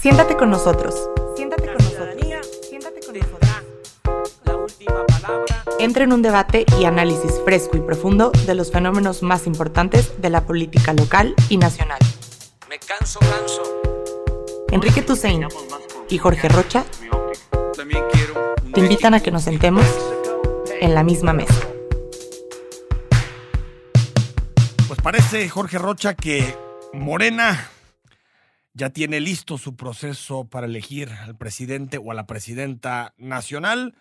[0.00, 0.94] Siéntate con nosotros.
[1.36, 2.16] Siéntate con nosotros.
[2.66, 3.50] Siéntate con nosotros.
[4.44, 5.62] La última palabra.
[5.78, 10.30] Entra en un debate y análisis fresco y profundo de los fenómenos más importantes de
[10.30, 11.98] la política local y nacional.
[12.70, 13.62] Me canso, canso.
[14.70, 15.46] Enrique Tusein
[16.08, 16.84] y Jorge Rocha
[17.76, 19.84] También quiero un te invitan a que nos sentemos
[20.80, 21.60] en la misma mesa.
[24.88, 26.56] Pues parece, Jorge Rocha, que
[26.94, 27.68] Morena
[28.72, 33.94] ya tiene listo su proceso para elegir al presidente o a la presidenta nacional.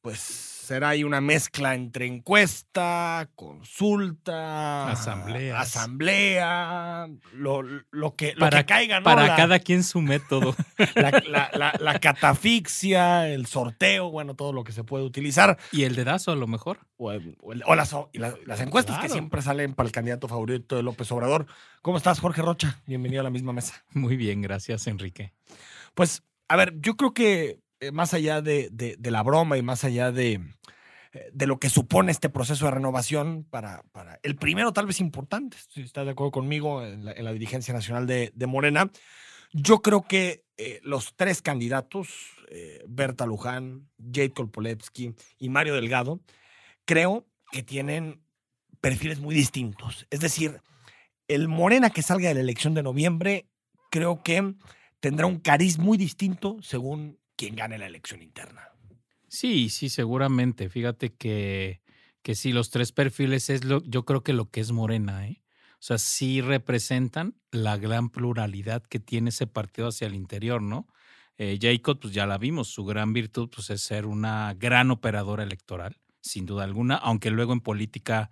[0.00, 5.60] Pues será ahí una mezcla entre encuesta, consulta, asamblea,
[7.34, 9.04] lo, lo que, lo para que caiga, ¿no?
[9.04, 10.54] para La- cada quien su método.
[10.94, 15.58] la, la- la- la catafixia, el sorteo, bueno, todo lo que se puede utilizar.
[15.72, 16.78] y el dedazo a lo mejor.
[16.96, 17.92] O, el- o el- o las,
[18.60, 21.46] encuestas que siempre salen para el candidato favorito de López Obrador.
[21.82, 22.80] ¿Cómo estás, Jorge Rocha?
[22.86, 23.84] Bienvenido a la misma mesa.
[23.92, 25.32] Muy bien, gracias, Enrique.
[25.94, 27.58] Pues, a ver, yo creo que
[27.92, 30.40] más allá de, de- la broma y más allá de,
[31.12, 35.00] eh, de lo que supone este proceso de renovación para, para el primero tal vez
[35.00, 38.90] importante, si estás de acuerdo conmigo, en la, en la dirigencia nacional de, de Morena,
[39.52, 42.08] yo creo que eh, los tres candidatos,
[42.50, 46.20] eh, Berta Luján, Jade Kolpolevsky y Mario Delgado,
[46.84, 48.20] creo que tienen
[48.80, 50.06] perfiles muy distintos.
[50.10, 50.60] Es decir,
[51.28, 53.46] el Morena que salga de la elección de noviembre,
[53.90, 54.54] creo que
[55.00, 58.68] tendrá un cariz muy distinto según quien gane la elección interna.
[59.28, 60.68] Sí, sí, seguramente.
[60.68, 61.82] Fíjate que,
[62.22, 65.42] que sí, los tres perfiles es lo, yo creo que lo que es Morena, ¿eh?
[65.74, 70.86] O sea, sí representan la gran pluralidad que tiene ese partido hacia el interior, ¿no?
[71.36, 75.42] Eh, Jacob, pues ya la vimos, su gran virtud pues, es ser una gran operadora
[75.42, 78.30] electoral, sin duda alguna, aunque luego en política,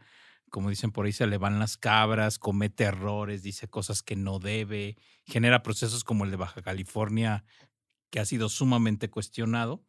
[0.51, 4.39] como dicen por ahí, se le van las cabras, comete errores, dice cosas que no
[4.39, 7.45] debe, genera procesos como el de Baja California,
[8.13, 9.83] que ha sido sumamente cuestionado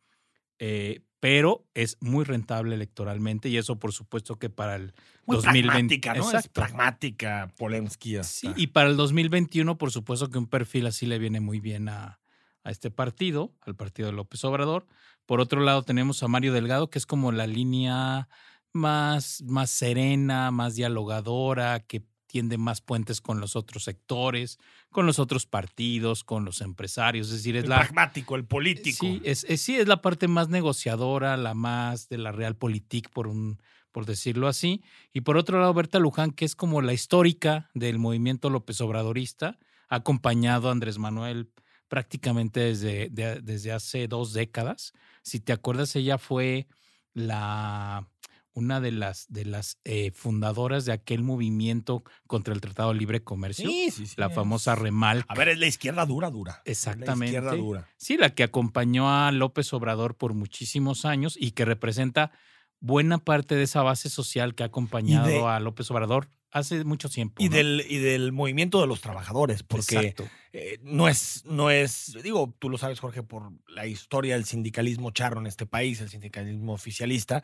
[0.65, 4.93] eh, pero es muy rentable electoralmente y eso por supuesto que para el
[5.25, 6.39] Muy 2020 pragmática, ¿no?
[6.39, 8.11] Es pragmática, Polemski.
[8.23, 8.53] Sí, hasta.
[8.55, 12.21] y para el 2021 por supuesto que un perfil así le viene muy bien a,
[12.63, 14.87] a este partido, al partido de López Obrador.
[15.25, 18.29] Por otro lado tenemos a Mario Delgado que es como la línea
[18.71, 24.57] más, más serena, más dialogadora, que tiende más puentes con los otros sectores,
[24.89, 28.97] con los otros partidos, con los empresarios, es decir, es el la, pragmático, el político.
[29.05, 33.27] Sí, es, es- sí, es la parte más negociadora, la más de la realpolitik, por
[33.27, 33.61] un,
[33.91, 34.81] por decirlo así.
[35.13, 39.59] Y por otro lado, Berta Luján, que es como la histórica del movimiento López Obradorista,
[39.89, 41.51] ha acompañado a Andrés Manuel
[41.87, 44.93] prácticamente desde, de- desde hace dos décadas.
[45.21, 46.65] Si te acuerdas, ella fue
[47.13, 48.07] la
[48.53, 53.23] una de las de las eh, fundadoras de aquel movimiento contra el Tratado de Libre
[53.23, 55.25] Comercio, sí, sí, sí, la famosa Remal.
[55.27, 56.61] A ver, es la izquierda dura, dura.
[56.65, 57.33] Exactamente.
[57.33, 57.89] La izquierda dura.
[57.97, 62.31] Sí, la que acompañó a López Obrador por muchísimos años y que representa
[62.79, 67.09] buena parte de esa base social que ha acompañado de- a López Obrador hace mucho
[67.09, 67.41] tiempo.
[67.41, 67.55] Y ¿no?
[67.55, 70.13] del, y del movimiento de los trabajadores, porque
[70.51, 75.09] eh, no es, no es, digo, tú lo sabes, Jorge, por la historia del sindicalismo
[75.11, 77.43] charro en este país, el sindicalismo oficialista,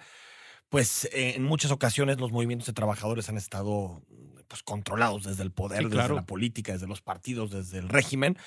[0.69, 4.03] pues eh, en muchas ocasiones los movimientos de trabajadores han estado
[4.47, 6.16] pues, controlados desde el poder, Sí, desde claro.
[6.16, 8.38] la política, desde los partidos, desde el régimen,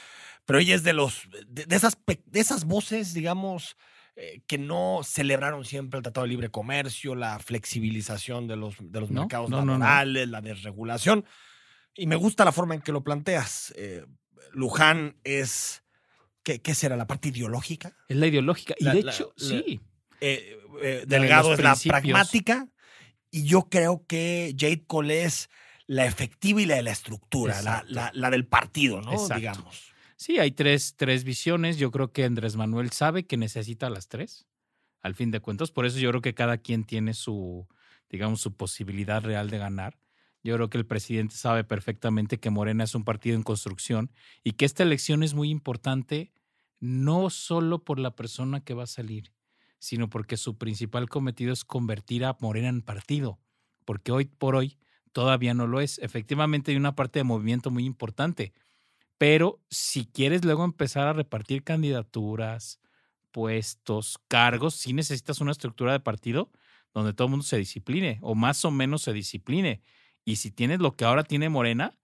[0.45, 3.77] pero ella es de los, de, de esas, de esas voces, digamos,
[4.17, 9.01] eh, que no celebraron siempre el Tratado de Libre Comercio, la flexibilización de los, de
[9.01, 9.79] los No, mercados no, no, no.
[9.79, 11.25] laborales, la desregulación.
[11.95, 13.73] Y me gusta la forma en que lo planteas.
[13.77, 14.05] Eh,
[14.53, 15.83] Luján es,
[16.43, 16.97] ¿qué, qué será?
[16.97, 17.97] ¿La parte ideológica?
[18.09, 18.75] Es la ideológica.
[18.79, 19.81] Y La- de la- hecho, la- sí.
[20.25, 22.69] Eh, eh, de Delgado es la pragmática
[23.31, 25.51] y yo creo que Jade Cole es
[25.87, 29.13] la efectiva y la de la estructura, la, la- la del partido, ¿no?
[29.13, 29.35] Exacto.
[29.37, 29.93] Digamos.
[30.17, 31.77] Sí, hay tres, tres visiones.
[31.79, 34.47] Yo creo que Andrés Manuel sabe que necesita las tres,
[35.01, 35.73] al fin de cuentas.
[35.73, 37.67] Por eso yo creo que cada quien tiene su,
[38.09, 39.99] digamos, su posibilidad real de ganar.
[40.45, 44.13] Yo creo que el presidente sabe perfectamente que Morena es un partido en construcción
[44.45, 46.33] y que esta elección es muy importante
[46.81, 49.33] no solo por la persona que va a salir,
[49.83, 53.41] sino porque su principal cometido es convertir a Morena en partido,
[53.85, 54.79] porque hoy por hoy
[55.13, 55.99] todavía no lo es.
[55.99, 58.53] Efectivamente hay una parte de movimiento muy importante,
[59.19, 62.81] pero si quieres luego empezar a repartir candidaturas,
[63.33, 66.53] puestos, cargos, sí necesitas una estructura de partido
[66.95, 69.83] donde todo el mundo se discipline o más o menos se discipline.
[70.25, 71.99] Y si tienes lo que ahora tiene Morena,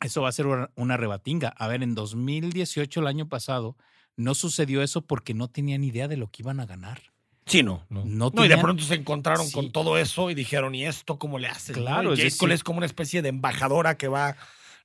[0.00, 1.48] eso va a ser una- una rebatinga.
[1.48, 3.76] A ver, en 2018, el año pasado,
[4.18, 7.00] no sucedió eso porque no tenían idea de lo que iban a ganar.
[7.46, 7.86] Sí, no.
[7.88, 8.04] No
[8.34, 9.54] No, y de pronto se encontraron Sí.
[9.54, 11.76] con todo eso y dijeron, ¿y esto cómo le haces?
[11.78, 11.82] no?
[11.84, 14.36] Claro, Y es decir- es como una especie de embajadora que va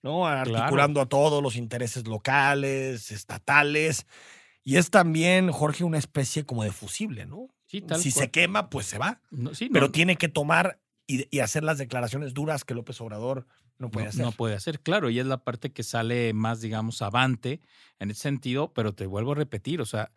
[0.02, 0.28] ¿no?
[0.28, 4.06] Articulando a todos los intereses locales, estatales.
[4.62, 7.48] Y es también, Jorge, una especie como de fusible, ¿no?
[7.68, 8.26] Sí, tal si cual.
[8.26, 9.22] se quema, pues se va.
[9.32, 13.00] No, sí, Pero no, tiene que tomar y, y hacer las declaraciones duras que López
[13.02, 13.46] Obrador
[13.78, 14.22] no puede no, hacer.
[14.26, 17.60] no puede hacer, claro, y es la parte que sale más, digamos, avante
[18.00, 20.12] en ese sentido, pero te vuelvo a repetir, o sea,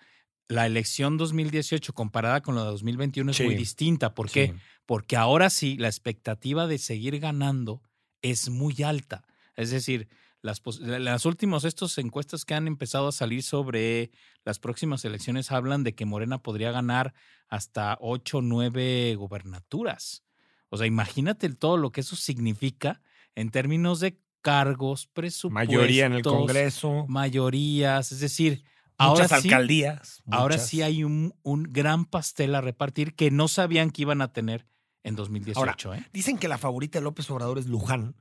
[0.49, 3.45] la elección 2018 comparada con la de 2021 es Sí.
[3.45, 4.15] muy distinta.
[4.15, 4.49] ¿Por qué?
[4.49, 4.55] Sí.
[4.85, 7.83] Porque ahora sí, la expectativa de seguir ganando
[8.23, 9.25] es muy alta.
[9.57, 10.07] Es decir,
[10.43, 14.13] las, las últimas estos encuestas que han empezado a salir sobre
[14.45, 17.13] las próximas elecciones hablan de que Morena podría ganar
[17.49, 20.23] hasta 8 o 9 gubernaturas.
[20.69, 23.01] O sea, imagínate todo lo que eso significa
[23.35, 28.65] en términos de cargos, presupuestos, Mayoría en el Congreso, mayorías, es decir,
[28.97, 30.23] ahora muchas sí, alcaldías.
[30.31, 30.69] ahora muchas.
[30.69, 34.67] sí hay un, un gran pastel a repartir que no sabían que iban a tener
[35.03, 35.95] en 2018.
[35.95, 36.07] ¿eh?
[36.13, 38.17] Dicen que la favorita de López Obrador es Luján,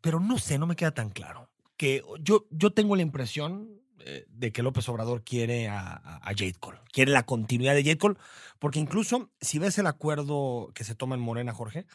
[0.00, 1.50] pero no sé, no me queda tan claro.
[1.76, 3.81] Que yo, yo tengo la impresión
[4.28, 8.16] de que López Obrador quiere a, a, Jade Cole, quiere la continuidad de Jade Cole,
[8.58, 11.86] porque incluso si ves el acuerdo que se toma en Morena, Jorge,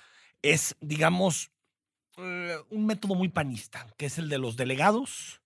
[0.42, 1.52] es, digamos,
[2.18, 5.42] eh, un método muy panista, que es el de los delegados,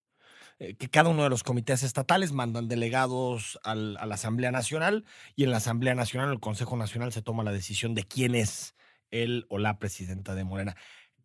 [0.60, 5.06] eh, que cada uno de los comités estatales mandan delegados a la Asamblea Nacional
[5.36, 8.75] y en la Asamblea Nacional, el Consejo Nacional, se toma la decisión de quién es
[9.10, 10.78] él o la presidenta de Morena.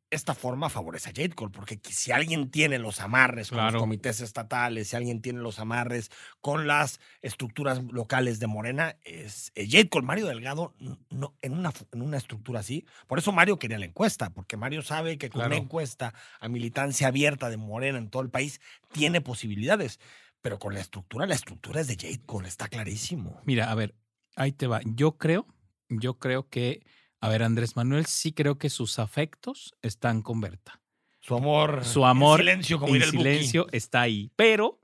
[0.08, 3.73] Esta forma favorece a Jade Cole, porque si alguien tiene los amarres con Claro.
[3.73, 6.11] los comités estatales, si alguien tiene los amarres
[6.41, 10.06] con las estructuras locales de Morena, es, es Jade Cole.
[10.06, 10.75] Mario Delgado,
[11.11, 12.87] no, en, una, en una estructura así.
[13.08, 15.56] Por eso Mario quería la encuesta, porque Mario sabe que con Claro.
[15.56, 18.61] una encuesta a militancia abierta de Morena en todo el país
[18.93, 19.99] tiene posibilidades.
[20.41, 23.41] Pero con la estructura, la estructura es de Jade Cole, está clarísimo.
[23.44, 23.97] Mira, a ver,
[24.37, 24.81] ahí te va.
[24.85, 25.49] Yo creo,
[25.88, 26.87] yo creo que,
[27.21, 30.81] a ver, Andrés Manuel sí creo que sus afectos están con Berta.
[31.21, 31.85] Su amor.
[31.85, 33.19] Su amor En silencio, como en el Buki.
[33.19, 34.79] silencio está ahí, pero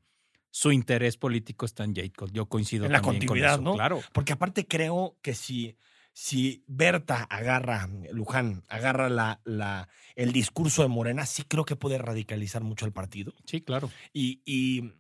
[0.51, 2.33] su interés político está en Jade Cole.
[2.35, 3.75] Yo coincido En la también con continuidad, eso, ¿no?
[3.75, 4.01] Claro.
[4.13, 5.77] Porque aparte creo que si,
[6.13, 11.97] si Berta agarra, Luján, agarra la, la, el discurso de Morena, sí creo que puede
[11.99, 13.33] radicalizar mucho el partido.
[13.47, 13.91] Sí, claro.
[14.13, 14.93] Y, y,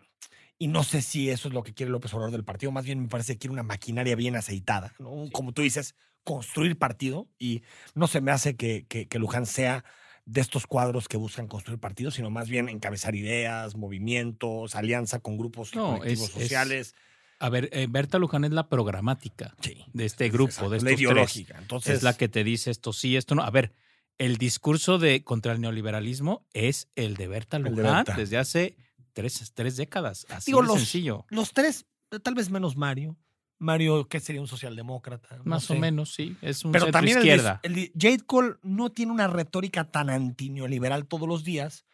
[0.58, 2.70] y no sé si eso es lo que quiere López Obrador del partido.
[2.73, 4.94] Más bien me parece que quiere una maquinaria bien aceitada.
[5.00, 5.29] ¿no?
[5.32, 7.28] Como tú dices, construir partido.
[7.38, 7.62] Y
[7.94, 9.84] no se me hace que, que, que Luján sea
[10.24, 15.36] de estos cuadros que buscan construir partidos, sino más bien encabezar ideas, movimientos, alianza con
[15.36, 16.94] grupos No, colectivos es- es- sociales.
[17.40, 19.84] A ver, eh, Berta Luján es la programática Sí.
[19.92, 21.54] de este grupo, Exacto, de la estos ideológica.
[21.54, 21.62] tres.
[21.62, 23.42] Entonces, Es la que te dice esto sí, esto no.
[23.42, 23.72] A ver,
[24.19, 28.14] el discurso de contra el neoliberalismo es el de Berta de Luján Berta.
[28.16, 28.76] desde hace
[29.12, 30.24] tres, tres décadas.
[30.30, 31.26] Así Digo, de los- sencillo.
[31.30, 31.86] los tres,
[32.22, 33.16] tal vez menos Mario.
[33.62, 35.38] Mario, que sería un socialdemócrata.
[35.38, 36.36] No Más o menos, sí.
[36.42, 37.60] Es un Pero también izquierda.
[37.62, 41.84] el Jade Cole no tiene una retórica tan antineoliberal todos los días,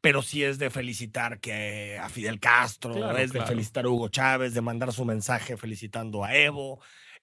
[0.00, 4.08] pero sí es de felicitar que a Fidel Castro, Claro, es de felicitar a Hugo
[4.08, 6.80] Chávez, de mandar su mensaje felicitando a Evo.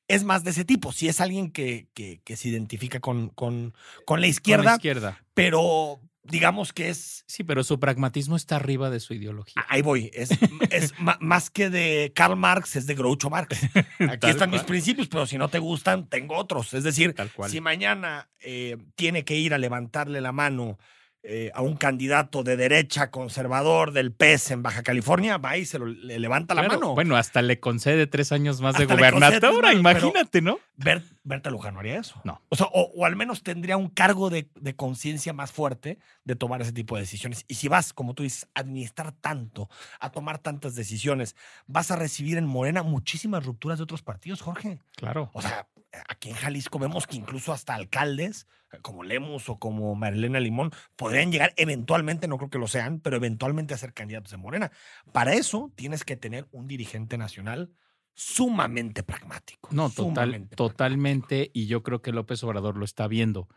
[0.07, 0.91] Es más de ese tipo.
[0.91, 3.73] Sí es alguien que, que, que se identifica con, con,
[4.05, 5.23] con la Con izquierda, la izquierda.
[5.33, 9.63] pero digamos que es Sí, pero su pragmatismo está arriba de su ideología.
[9.69, 10.09] Ahí voy.
[10.13, 10.29] Es,
[10.71, 13.57] es más que de Karl Marx, es de Groucho Marx.
[13.99, 16.73] Aquí Tal están mis principios, pero si no te gustan, tengo otros.
[16.73, 17.49] Es decir, Tal cual.
[17.51, 20.77] si mañana eh, tiene que ir a levantarle la mano
[21.21, 25.77] eh, a un candidato de derecha conservador del PES en Baja California, va y se
[25.77, 26.95] lo, le levanta la Claro, mano.
[26.95, 30.59] Bueno, hasta le concede tres años más de Hasta gubernatura, pero- imagínate, ¿no?
[30.81, 32.21] Ber- Berta Luján no haría eso.
[32.23, 32.41] No.
[32.49, 36.35] O sea, o, o al menos tendría un cargo de, de conciencia más fuerte de
[36.35, 37.43] tomar ese tipo de decisiones.
[37.47, 39.69] Y si vas, como tú dices, a administrar tanto,
[39.99, 41.35] a tomar tantas decisiones,
[41.67, 44.79] vas a recibir en Morena muchísimas rupturas de otros partidos, Jorge.
[44.95, 45.29] Claro.
[45.33, 45.67] O sea,
[46.07, 48.47] aquí en Jalisco vemos que incluso hasta alcaldes
[48.81, 53.17] como Lemus o como Marilena Limón podrían llegar eventualmente, no creo que lo sean, pero
[53.17, 54.71] eventualmente a ser candidatos de Morena.
[55.11, 57.71] Para eso tienes que tener un dirigente nacional
[58.13, 59.69] sumamente pragmático.
[59.71, 61.51] No, total, sumamente totalmente.
[61.53, 63.47] Y yo creo que López Obrador lo está viendo.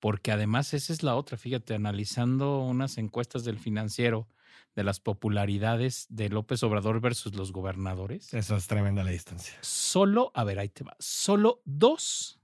[0.00, 1.38] Porque además esa es la otra.
[1.38, 4.28] Fíjate, analizando unas encuestas del financiero
[4.74, 8.32] de las popularidades de López Obrador versus los gobernadores.
[8.34, 9.54] Eso es tremenda la distancia.
[9.60, 10.96] Solo, a ver, ahí te va.
[10.98, 12.41] Solo dos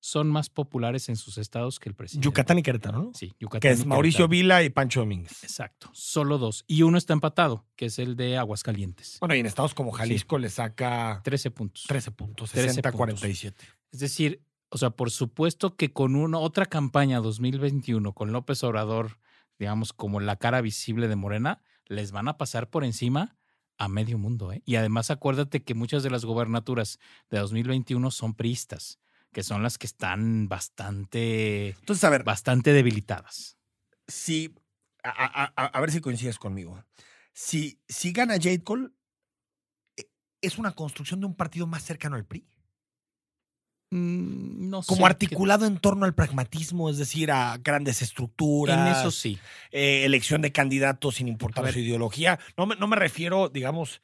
[0.00, 2.24] son más populares en sus estados que el presidente.
[2.24, 3.10] Yucatán y Querétaro, ¿no?
[3.14, 3.60] Sí, Yucatán.
[3.60, 4.28] Que es y Mauricio.
[4.28, 5.42] Vila y Pancho Domínguez.
[5.42, 5.90] Exacto.
[5.92, 6.64] Solo dos.
[6.66, 9.18] Y uno está empatado, que es el de Aguascalientes.
[9.20, 11.84] Bueno, y en estados como Jalisco le saca 13 puntos.
[11.88, 13.20] 13 puntos, 13 60 puntos.
[13.20, 13.64] 47.
[13.90, 19.18] Es decir, o sea, por supuesto que con una otra campaña 2021 con López Obrador,
[19.58, 23.36] digamos, como la cara visible de Morena, les van a pasar por encima
[23.78, 24.52] a medio mundo.
[24.52, 24.62] ¿eh?
[24.66, 26.98] Y además acuérdate que muchas de las gobernaturas
[27.30, 28.98] de 2021 son priistas,
[29.32, 33.56] que son las que están bastante, Entonces, a ver, bastante debilitadas.
[34.06, 34.54] si
[35.02, 35.10] a,
[35.44, 36.82] a- a- a ver si coincides conmigo.
[37.32, 38.88] Si, si gana Jade Cole,
[39.96, 42.48] eh, es una construcción de un partido más cercano al PRI.
[43.90, 48.78] Mm, no Como sé, articulado en torno al pragmatismo, es decir, a grandes estructuras.
[48.78, 49.38] En eso sí.
[49.70, 51.72] eh, elección de candidatos sin importar ver.
[51.74, 52.38] su ideología.
[52.56, 54.02] No me, no me refiero, digamos,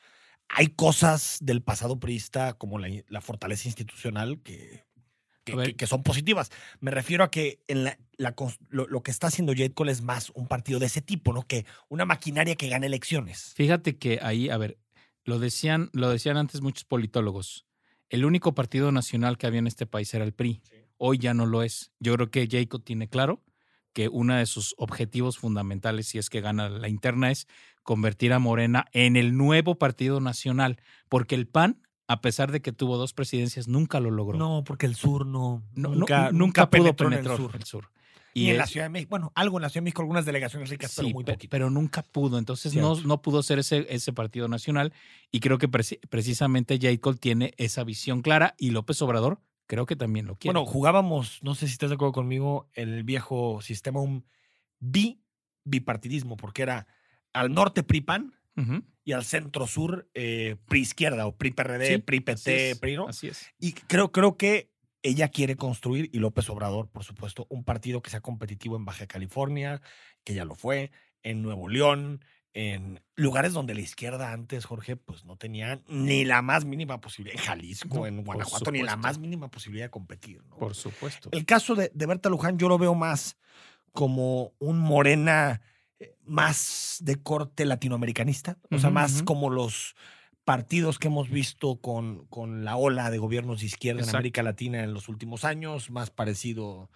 [0.48, 4.84] hay cosas del pasado priista como la, la fortaleza institucional que,
[5.44, 6.50] que, son positivas.
[6.80, 7.98] Me refiero a que en la,
[8.70, 11.46] lo, lo que está haciendo Jade Cole es más un partido de ese tipo, ¿no?
[11.46, 13.52] Que una maquinaria que gane elecciones.
[13.54, 14.78] Fíjate que ahí, a ver,
[15.24, 17.66] lo decían, lo decían antes muchos politólogos.
[18.08, 20.62] El único partido nacional que había en este país era el PRI.
[20.96, 21.92] Hoy ya no lo es.
[21.98, 23.42] Yo creo que Jacob tiene claro
[23.92, 27.46] que uno de sus objetivos fundamentales, si es que gana la interna, es
[27.82, 30.80] convertir a Morena en el nuevo partido nacional.
[31.08, 34.38] Porque el PAN, a pesar de que tuvo dos presidencias, nunca lo logró.
[34.38, 35.62] No, porque el sur no.
[35.74, 37.56] No- no- nunca, nunca, pudo penetrar el sur.
[37.56, 37.90] el sur.
[38.36, 39.10] Y en es- la Ciudad de México.
[39.10, 41.50] Bueno, algo en la Ciudad de México, algunas delegaciones ricas, pero muy poquito.
[41.50, 42.36] pero nunca pudo.
[42.38, 44.92] Entonces no, no pudo ser ese, ese partido nacional.
[45.30, 46.98] Y creo que preci- precisamente J.
[47.00, 50.52] Cole tiene esa visión clara y López Obrador creo que también lo quiere.
[50.58, 54.26] Bueno, jugábamos, no sé si estás de acuerdo conmigo, el viejo sistema, un
[54.80, 55.22] bi
[55.64, 56.86] bipartidismo, porque era
[57.32, 58.34] al norte PRI-PAN.
[59.04, 63.08] Y al centro sur eh, PRI-izquierda o PRI-PRD, Sí, así PRI-PT, es, PRI, ¿no?
[63.08, 63.46] Así es.
[63.58, 64.70] Y creo, creo que
[65.02, 69.06] ella quiere construir, y López Obrador, por supuesto, un partido que sea competitivo en Baja
[69.06, 69.82] California,
[70.24, 70.90] que ya lo fue,
[71.22, 76.40] en Nuevo León, en lugares donde la izquierda antes, Jorge, pues no tenía ni la
[76.40, 80.42] más mínima posibilidad, en Jalisco, No, en Guanajuato, ni la más mínima posibilidad de competir.
[80.44, 80.56] ¿no?
[80.56, 81.28] Por supuesto.
[81.32, 83.36] El caso de, de Berta Luján yo lo veo más
[83.92, 85.60] como un morena
[86.24, 89.94] más de corte latinoamericanista, o sea, más como los
[90.44, 94.16] partidos que hemos visto con, con la ola de gobiernos de izquierda Exacto.
[94.16, 96.90] en América Latina en los últimos años, más parecido,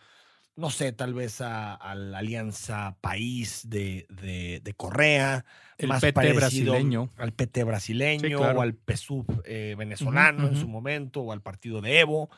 [0.57, 5.45] no sé, tal vez a, a la Alianza País de, de, de Correa,
[5.79, 7.11] El más PT parecido brasileño.
[7.17, 8.59] al PT brasileño Sí, claro.
[8.59, 12.29] o al PSUV eh, venezolano en su momento o al partido de Evo.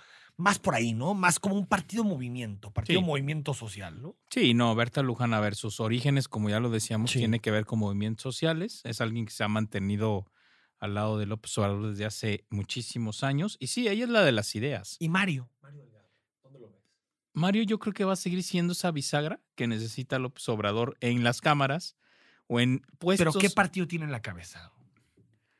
[0.40, 1.12] Más por ahí, ¿no?
[1.12, 3.06] Más como un partido movimiento, partido Sí.
[3.06, 4.16] movimiento social, ¿no?
[4.30, 7.18] Sí, no, Berta Luján, a ver, sus orígenes, como ya lo decíamos, Sí.
[7.18, 8.80] tiene que ver con movimientos sociales.
[8.85, 10.30] Es alguien que se ha mantenido
[10.78, 13.59] al lado de López Obrador desde hace muchísimos años.
[13.61, 14.97] Y sí, ella es la de las ideas.
[14.99, 15.50] Y Mario.
[15.61, 16.09] Mario Delgado,
[16.42, 16.80] ¿dónde lo ves?
[17.35, 21.23] Mario yo creo que va a seguir siendo esa bisagra que necesita López Obrador en
[21.23, 21.97] las cámaras
[22.47, 23.26] o en puestos.
[23.35, 24.73] Pero ¿qué partido tiene en la cabeza?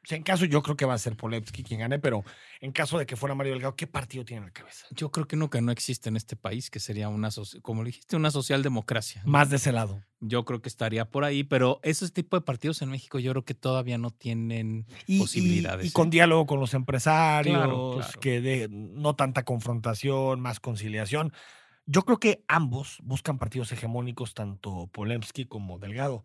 [0.03, 2.25] Sea, en caso, yo creo que va a ser Polevsky quien gane, pero
[2.63, 4.87] en caso de que fuera Mario Delgado, ¿qué partido tiene en la cabeza?
[4.93, 7.29] Yo creo que uno que no existe en este país, que sería una,
[7.61, 9.21] como dijiste, una socialdemocracia.
[9.27, 10.03] Más de ese lado.
[10.21, 13.45] Yo creo que estaría por ahí, pero esos tipos de partidos en México yo creo
[13.45, 15.85] que todavía no tienen Y, posibilidades.
[15.85, 15.93] y ¿eh?
[15.93, 18.21] con diálogo con los empresarios, Claro, claro.
[18.21, 21.33] que de no tanta confrontación, más conciliación.
[21.87, 26.25] Yo creo que ambos buscan partidos hegemónicos, tanto Polemski como Delgado.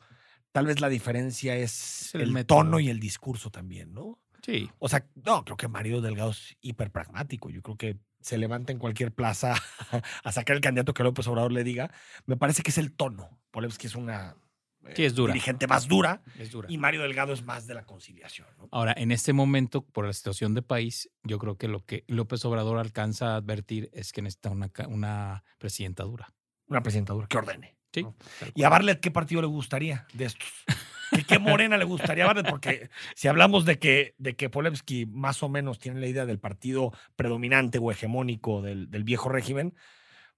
[0.55, 2.59] Tal vez la diferencia es, el el, método.
[2.59, 4.21] tono y el discurso también, ¿no?
[4.41, 7.49] Sí, O sea, no, creo que Mario Delgado es hiper pragmático.
[7.49, 9.53] Yo creo que se levanta en cualquier plaza
[10.23, 11.91] a sacar el candidato que López Obrador le diga.
[12.25, 13.37] Me parece que es el tono.
[13.51, 14.37] Polemski es una
[14.85, 15.33] eh, Sí, es dura.
[15.33, 16.71] dirigente más dura es dura.
[16.71, 18.47] y Mario Delgado es más de la conciliación.
[18.57, 18.69] ¿no?
[18.71, 22.45] Ahora, en este momento, por la situación de país, yo creo que lo que López
[22.45, 26.33] Obrador alcanza a advertir es que necesita una, una presidenta dura.
[26.67, 27.74] Una presidenta dura que ordene.
[28.53, 30.47] ¿Y a Barlet qué partido le gustaría de estos?
[31.11, 32.47] ¿Y qué morena le gustaría a Barlet?
[32.49, 36.39] Porque si hablamos de que, de que Polevsky más o menos tiene la idea del
[36.39, 39.75] partido predominante o hegemónico del, del viejo régimen,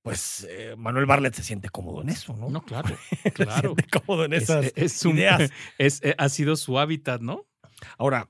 [0.01, 2.49] pues eh, Manuel Barlet se siente cómodo en eso, ¿no?
[2.49, 3.75] No, claro, Se claro.
[3.75, 5.51] siente cómodo en Es- esas es un- ideas.
[5.77, 7.45] es- eh, ha sido su hábitat, ¿no?
[7.97, 8.27] Ahora,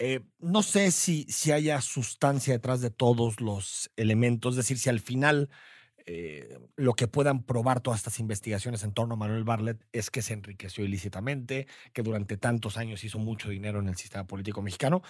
[0.00, 4.88] eh, no sé si, si haya sustancia detrás de todos los elementos, es decir, si
[4.90, 5.48] al final
[6.06, 10.20] eh, lo que puedan probar todas estas investigaciones en torno a Manuel Barlet es que
[10.20, 15.02] se enriqueció ilícitamente, que durante tantos años hizo mucho dinero en el sistema político mexicano,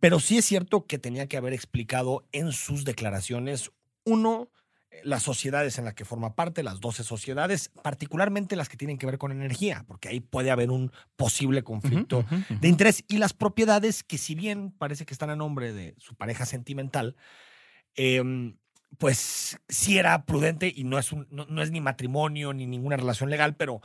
[0.00, 3.70] pero sí es cierto que tenía que haber explicado en sus declaraciones,
[4.04, 4.50] uno,
[4.90, 8.96] eh, las sociedades en las que forma parte, las 12 sociedades, particularmente las que tienen
[8.96, 13.04] que ver con energía, porque ahí puede haber un posible conflicto de interés.
[13.08, 17.14] Y las propiedades que si bien parece que están a nombre de su pareja sentimental,
[17.94, 18.56] em,
[18.98, 22.96] pues sí era prudente y no es, un, no, no es ni matrimonio ni ninguna
[22.96, 23.80] relación legal, pero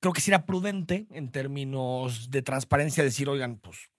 [0.00, 3.90] creo que sí era prudente en términos de transparencia decir, oigan, pues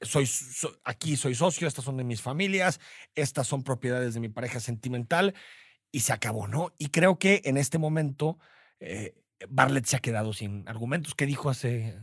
[0.00, 2.80] soy, so- aquí soy socio, estas son de mis familias,
[3.14, 5.34] estas son propiedades de mi pareja sentimental
[5.92, 6.72] y se acabó, ¿no?
[6.78, 8.38] Y creo que en este momento
[8.80, 9.14] eh,
[9.84, 11.14] se ha quedado sin argumentos.
[11.14, 11.98] ¿Qué dijo hace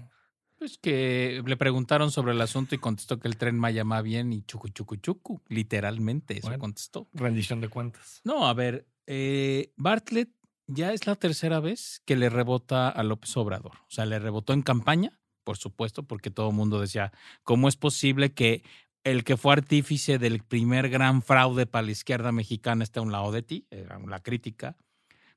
[0.57, 4.33] Pues que le preguntaron sobre el asunto y contestó que el tren Maya va bien
[4.33, 5.41] y chucu chucu chucu.
[5.47, 6.59] Literalmente eso Bueno.
[6.61, 7.07] contestó.
[7.13, 8.21] rendición de cuentas?
[8.23, 10.29] No, a ver, eh, Bartlett
[10.65, 13.73] ya es la tercera vez que le rebota a López Obrador.
[13.81, 17.75] O sea, le rebotó en campaña, por supuesto, porque todo el mundo decía, ¿cómo es
[17.77, 18.63] posible que
[19.03, 23.11] el que fue artífice del primer gran fraude para la izquierda mexicana esté a un
[23.13, 23.65] lado de ti?
[23.69, 24.75] Era la crítica.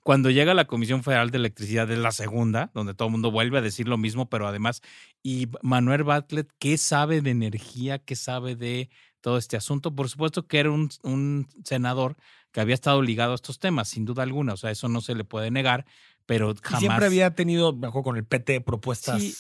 [0.03, 3.59] Cuando llega la Comisión Federal de Electricidad es la segunda, donde todo el mundo vuelve
[3.59, 4.81] a decir lo mismo, pero además,
[5.23, 7.99] y Manuel Bartlett, ¿qué sabe de energía?
[7.99, 8.89] ¿Qué sabe de
[9.21, 9.95] todo este asunto?
[9.95, 12.17] Por supuesto que era un, un senador
[12.51, 15.15] que había estado ligado a estos temas, sin duda alguna, o sea, eso no se
[15.15, 15.85] le puede negar,
[16.27, 16.81] pero Y jamás...
[16.81, 19.35] siempre había tenido, acuerdo con el PT, propuestas Sí.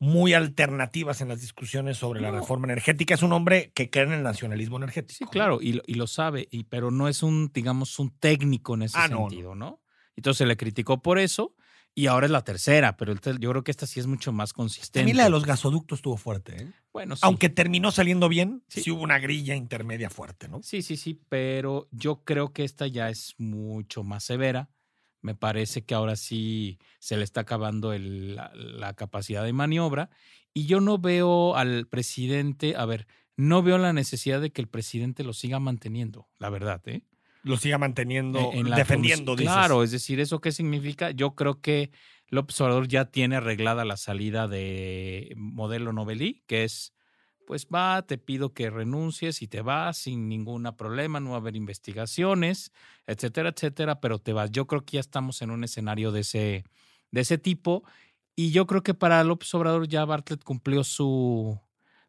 [0.00, 3.14] muy alternativas en las discusiones sobre la reforma energética.
[3.14, 5.16] Es un hombre que cree en el nacionalismo energético.
[5.16, 8.74] Sí, claro, y, lo- y lo sabe, y, pero no es un, digamos, un técnico
[8.74, 9.28] en ese Ah, no.
[9.28, 9.78] sentido, ¿no?
[10.16, 11.54] Entonces se le criticó por eso,
[11.94, 15.00] y ahora es la tercera, pero yo creo que esta sí es mucho más consistente.
[15.00, 16.72] También la de los gasoductos estuvo fuerte, ¿eh?
[16.92, 17.20] Bueno, sí.
[17.24, 18.82] Aunque terminó saliendo bien, sí.
[18.82, 18.90] Sí.
[18.90, 20.62] hubo una grilla intermedia fuerte, ¿no?
[20.62, 24.70] Sí, sí, sí, pero yo creo que esta ya es mucho más severa.
[25.20, 30.10] Me parece que ahora sí se le está acabando el- la, la capacidad de maniobra
[30.54, 34.68] y yo no veo al presidente, a ver, no veo la necesidad de que el
[34.68, 37.02] presidente lo siga manteniendo, la verdad, ¿eh?
[37.42, 39.52] Lo siga manteniendo, Eh, en la defendiendo, dices.
[39.52, 41.10] Claro, es decir, ¿eso qué significa?
[41.10, 41.90] Yo creo que
[42.28, 46.94] López Obrador ya tiene arreglada la salida de modelo Novelí, que es,
[47.46, 51.40] pues va, te pido que renuncies y te vas sin ningún problema, no va a
[51.40, 52.72] haber investigaciones,
[53.06, 54.50] etcétera, etcétera, pero te vas.
[54.50, 56.64] Yo creo que ya estamos en un escenario de ese,
[57.10, 57.82] de ese tipo
[58.34, 61.60] y yo creo que para López Obrador ya Bartlett cumplió su,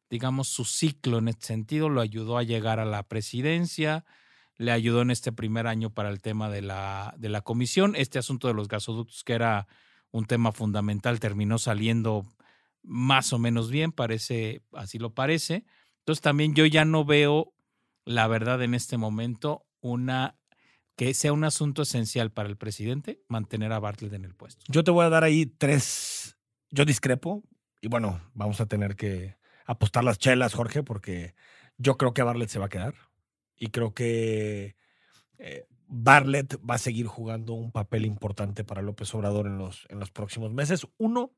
[0.10, 4.06] digamos, su ciclo en este sentido, lo ayudó a llegar a la presidencia,
[4.58, 7.96] le ayudó en este primer año para el tema de la, de la comisión.
[7.96, 9.68] Este asunto de los gasoductos, que era
[10.12, 12.26] un tema fundamental, terminó saliendo
[12.84, 15.66] más o menos bien, parece, así lo parece.
[16.00, 17.54] Entonces también yo ya no veo,
[18.06, 20.36] la verdad, en este momento, una
[20.96, 24.64] que sea un asunto esencial para el presidente mantener a Bartlett en el puesto.
[24.68, 26.38] Yo te voy a dar ahí tres.
[26.70, 27.44] Yo discrepo.
[27.82, 31.34] Y bueno, vamos a tener que apostar las chelas, Jorge, porque
[31.78, 32.94] yo creo que Bartlett se va a quedar.
[33.58, 34.76] Y creo que
[35.38, 40.00] eh, Bartlett va a seguir jugando un papel importante para López Obrador en los, en
[40.00, 40.88] los próximos meses.
[40.98, 41.34] Uno,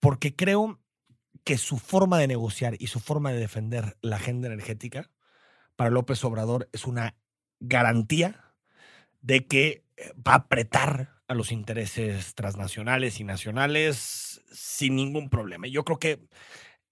[0.00, 0.80] porque creo
[1.44, 5.10] que su forma de negociar y su forma de defender la agenda energética
[5.76, 7.16] para López Obrador es una
[7.60, 8.54] garantía
[9.20, 15.66] de que eh, va a apretar a los intereses transnacionales y nacionales sin ningún problema.
[15.66, 16.28] Yo creo que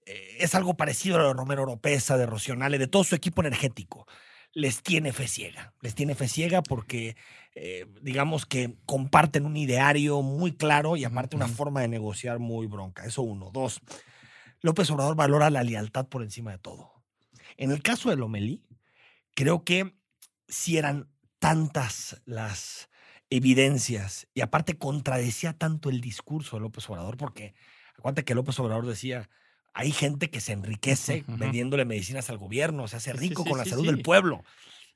[0.06, 3.42] eh, es algo parecido a lo de Romero Oropesa, de Rocionale, de todo su equipo
[3.42, 4.06] energético.
[4.54, 7.16] Les tiene fe ciega, les tiene fe ciega porque
[7.54, 12.66] eh, digamos que comparten un ideario muy claro y aparte una forma de negociar muy
[12.66, 13.04] bronca.
[13.04, 13.50] Eso uno.
[13.52, 13.80] Dos,
[14.60, 16.92] López Obrador valora la lealtad por encima de todo.
[17.56, 18.62] En el caso de Lomelí,
[19.34, 19.94] creo que
[20.48, 22.90] si eran tantas las
[23.30, 27.54] evidencias y aparte contradecía tanto el discurso de López Obrador, porque
[27.96, 29.30] acuérdate que López Obrador decía,
[29.74, 33.58] hay gente que se enriquece vendiéndole medicinas al gobierno, se hace sí, rico sí, con
[33.58, 34.44] la sí, salud del pueblo.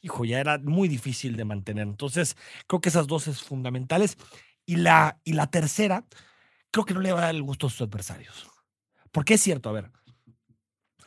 [0.02, 1.86] Hijo, ya era muy difícil de mantener.
[1.86, 2.36] Entonces,
[2.66, 4.18] creo que esas dos es fundamentales.
[4.66, 6.04] Y la, y la tercera,
[6.70, 8.46] creo que no le va a dar el gusto a sus adversarios.
[9.10, 9.90] Porque es cierto, a ver,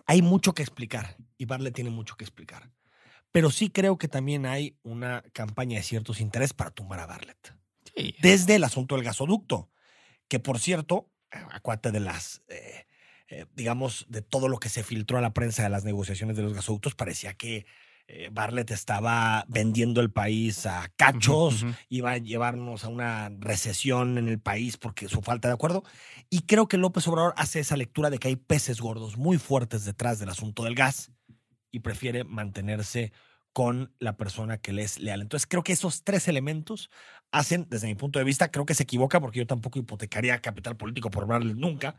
[0.06, 2.72] hay mucho que explicar y Barle tiene mucho que explicar.
[3.32, 7.54] Pero sí creo que también hay una campaña de ciertos intereses para tumbar a Bartlett.
[7.96, 8.16] Sí.
[8.22, 9.70] Desde el asunto del gasoducto,
[10.28, 12.88] que por cierto, eh, acuérdate de las, eh,
[13.30, 16.44] eh, digamos, de todo lo que se filtró a la prensa de las negociaciones de
[16.44, 17.66] los gasoductos, parecía que
[18.08, 18.32] eh,
[18.70, 24.78] estaba vendiendo el país a cachos, iba a llevarnos a una recesión en el país
[24.78, 25.84] porque su falta de acuerdo.
[26.32, 29.86] Y creo que López Obrador hace esa lectura de que hay peces gordos muy fuertes
[29.86, 31.12] detrás del asunto del gas
[31.72, 33.12] y prefiere mantenerse
[33.54, 35.22] con la persona que le es leal.
[35.22, 36.90] Entonces creo que esos tres elementos
[37.32, 40.78] hacen, desde mi punto de vista, creo que se equivoca porque yo tampoco hipotecaría capital
[40.78, 41.96] político por hablarle nunca,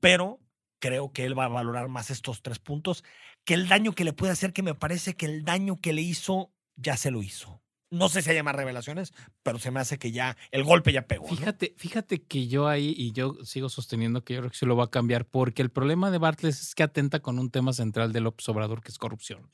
[0.00, 0.38] pero
[0.78, 3.04] creo que él va a valorar más estos tres puntos
[3.44, 6.02] que el daño que le puede hacer, que me parece que el daño que le
[6.02, 7.62] hizo ya se lo hizo.
[7.88, 11.06] No sé si haya más revelaciones, pero se me hace que ya el golpe ya
[11.06, 11.28] pegó.
[11.30, 11.36] ¿no?
[11.36, 14.76] Fíjate, fíjate que yo ahí, y yo sigo sosteniendo que yo creo que se lo
[14.76, 18.12] va a cambiar, porque el problema de Bartlett es que atenta con un tema central
[18.12, 19.48] de López Obrador, que es corrupción.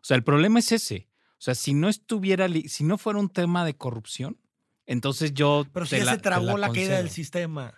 [0.00, 1.08] O sea, el problema es ese.
[1.32, 4.38] O sea, si no estuviera, si no fuera un tema de corrupción,
[4.86, 5.66] entonces yo.
[5.72, 7.74] Pero si ya la- se te tragó la, caída del sistema.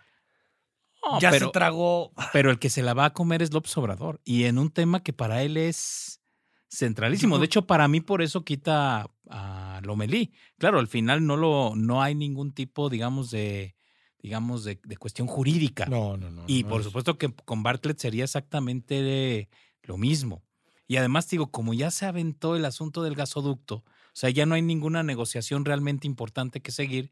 [1.02, 2.12] No, ya pero, se tragó.
[2.32, 4.20] pero el que se la va a comer es López Obrador.
[4.24, 6.20] Y en un tema que para él es
[6.68, 7.38] centralísimo.
[7.38, 10.32] De hecho, para mí, por eso quita a Lomelí.
[10.58, 13.74] Claro, al final no lo, no hay ningún tipo, digamos, de,
[14.20, 15.86] digamos, de, de cuestión jurídica.
[15.86, 16.44] No, no, no.
[16.46, 19.48] Y no por es- supuesto que con Bartlett sería exactamente
[19.82, 20.44] lo mismo.
[20.86, 24.54] Y además, digo, como ya se aventó el asunto del gasoducto, o sea, ya no
[24.54, 27.10] hay ninguna negociación realmente importante que seguir.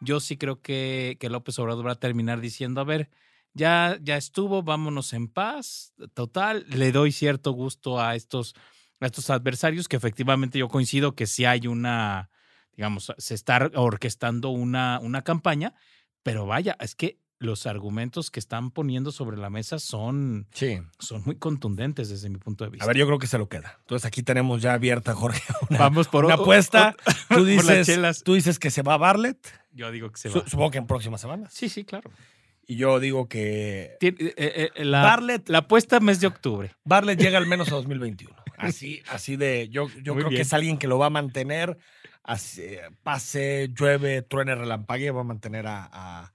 [0.00, 3.10] yo sí creo que, que López Obrador va a terminar diciendo, a ver,
[3.58, 5.92] ya, ya estuvo, vámonos en paz.
[6.14, 8.54] Total, le doy cierto gusto a estos,
[9.00, 12.30] a estos adversarios, que efectivamente yo coincido que sí hay una,
[12.76, 15.74] digamos, se está orquestando una, una campaña,
[16.22, 20.80] pero vaya, es que los argumentos que están poniendo sobre la mesa son, Sí.
[20.98, 22.84] son muy contundentes desde mi punto de vista.
[22.84, 23.76] A ver, yo creo que se lo queda.
[23.82, 25.40] Entonces aquí tenemos ya abierta, Jorge,
[25.70, 26.96] una, Vamos por una o- apuesta.
[27.30, 29.38] o- Tú dices, tú dices que se va Bartlett.
[29.70, 30.42] Yo digo que se va.
[30.48, 31.52] supongo que en próximas semanas.
[31.54, 32.10] Sí, sí, claro.
[32.70, 36.70] Y yo digo que eh, eh, eh, la, Bartlett- la apuesta mes de octubre.
[36.84, 38.36] Bartlett llega al menos a 2021.
[38.58, 39.68] Así, así de.
[39.70, 40.36] Yo, yo Muy creo bien.
[40.38, 41.78] que es alguien que lo va a mantener.
[42.22, 46.32] así, pase, llueve, truene, relampague, va a mantener a, a,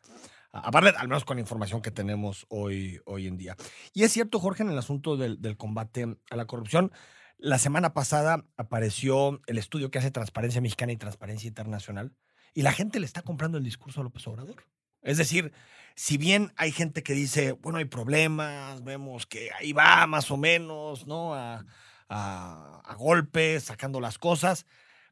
[0.54, 3.56] a Bartlett, al menos con la información que tenemos hoy, hoy en día.
[3.94, 6.92] Y es cierto, Jorge, en el asunto del, del combate a la corrupción.
[7.38, 12.14] La semana pasada apareció el estudio que hace Transparencia Mexicana y Transparencia Internacional.
[12.56, 14.66] Y la gente le está comprando el discurso a López Obrador.
[15.04, 15.52] Es decir,
[15.96, 20.38] si bien hay gente que dice, bueno, hay problemas, vemos que ahí va más o
[20.38, 21.34] menos, ¿no?
[21.36, 21.66] A,
[22.10, 24.66] a- a golpes, sacando las cosas,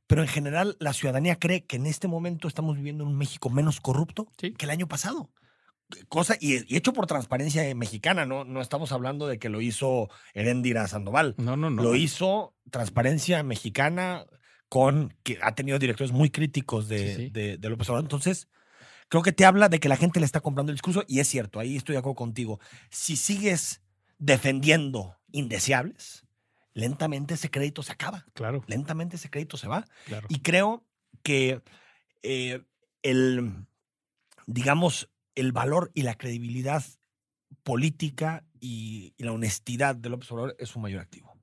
[0.07, 3.49] pero en general la ciudadanía cree que en este momento estamos viviendo en un México
[3.49, 4.53] menos corrupto Sí.
[4.53, 5.29] que el año pasado.
[6.07, 8.45] Cosa, y, y hecho por transparencia mexicana, ¿no?
[8.45, 11.35] No estamos hablando de que lo hizo Heréndira Sandoval.
[11.37, 11.83] No, no, no.
[11.83, 14.25] Lo hizo transparencia mexicana
[14.69, 17.29] con que ha tenido directores muy críticos de, Sí, sí.
[17.29, 18.05] de- de López Obrador.
[18.05, 18.47] Entonces,
[19.11, 21.27] creo que te habla de que la gente le está comprando el discurso y es
[21.27, 22.61] cierto, ahí estoy de acuerdo contigo.
[22.89, 23.81] Si sigues
[24.19, 26.25] defendiendo indeseables,
[26.73, 28.25] lentamente ese crédito se acaba.
[28.33, 29.85] Claro, Lentamente ese crédito se va.
[30.05, 30.25] claro.
[30.29, 30.85] Y creo
[31.23, 31.61] que
[32.23, 32.63] eh,
[33.03, 33.65] el,
[34.47, 36.81] digamos, el valor y la credibilidad
[37.63, 41.35] política y, y la honestidad de López Obrador es su mayor activo.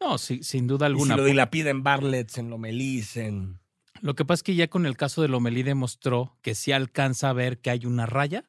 [0.00, 1.14] No, sí, sin duda Y alguna.
[1.14, 3.58] si lo dilapida en Bartlett, en Lomelis, en...
[4.02, 7.30] Lo que pasa es que ya con el caso de Lomelí demostró que sí alcanza
[7.30, 8.44] a ver que hay una raya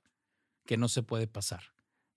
[0.66, 1.62] que no se puede pasar.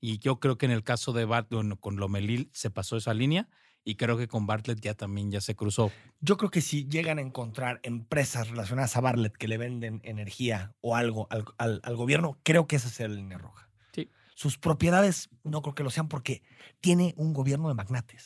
[0.01, 3.49] Y yo creo que en el caso de bueno, con Lomelí se pasó esa línea
[3.85, 5.91] y creo que con Bartlett ya también ya se cruzó.
[6.21, 10.75] Yo creo que si llegan a encontrar empresas relacionadas a Bartlett que le venden energía
[10.81, 13.69] o algo al, al- al gobierno, creo que esa es la línea roja.
[13.95, 14.11] Sí.
[14.35, 16.43] Sus propiedades no creo que lo sean porque
[16.81, 18.25] tiene un gobierno de magnates.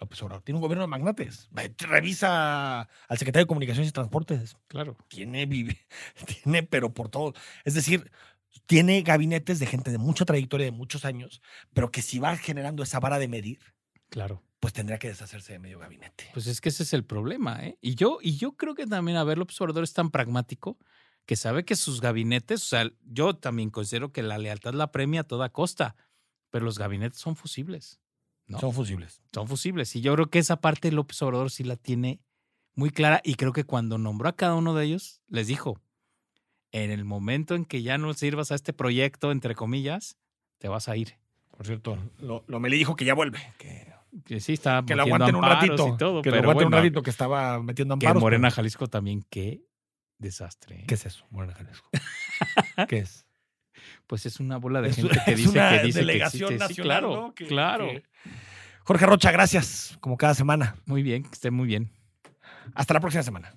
[0.00, 1.48] López Obrador tiene un gobierno de magnates.
[1.78, 4.56] Revisa al secretario de Comunicaciones y Transportes.
[4.68, 4.96] Claro.
[5.08, 5.78] Tiene, vive-
[6.44, 7.34] tiene, pero por todo.
[7.64, 8.10] Es decir,
[8.66, 12.82] tiene gabinetes de gente de mucha trayectoria, de muchos años, pero que si va generando
[12.82, 13.60] esa vara de medir,
[14.08, 14.42] Claro.
[14.58, 16.30] pues tendría que deshacerse de medio gabinete.
[16.32, 17.76] Pues es que ese es el problema, ¿eh?
[17.80, 20.78] Y yo, y yo creo que también, a ver, López Obrador es tan pragmático
[21.26, 25.20] que sabe que sus gabinetes, o sea, yo también considero que la lealtad la premia
[25.20, 25.94] a toda costa,
[26.50, 28.00] pero los gabinetes son fusibles.
[28.50, 28.58] ¿No?
[28.58, 29.22] Son fusibles.
[29.32, 29.94] son fusibles.
[29.96, 32.20] Y yo creo que esa parte López Obrador sí la tiene
[32.74, 35.80] muy clara y creo que cuando nombró a cada uno de ellos, les dijo,
[36.72, 40.16] en el momento en que ya no sirvas a este proyecto, entre comillas,
[40.58, 41.16] te vas a ir.
[41.56, 43.38] Por cierto, lo, lo me le dijo que ya vuelve.
[43.58, 43.92] Que,
[44.24, 45.88] Que sí está que lo aguanten un ratito.
[45.88, 48.20] y todo, que lo aguanten un ratito que estaba metiendo que amparos.
[48.22, 49.62] Morena pero- Jalisco también, qué
[50.18, 50.80] desastre.
[50.80, 50.84] ¿eh?
[50.86, 51.88] ¿Qué es eso, Morena Jalisco?
[52.88, 53.26] ¿Qué es?
[54.06, 56.54] Pues es una bola de Es- gente que es dice una que dice delegación que
[56.56, 56.74] existe.
[56.74, 57.34] Sí, nacional, claro, ¿no?
[57.34, 57.86] Que- claro.
[57.86, 58.02] que-
[58.84, 60.74] Jorge Rocha, gracias, como cada semana.
[60.86, 61.90] Muy bien, que esté muy bien.
[62.74, 63.52] Hasta la próxima semana.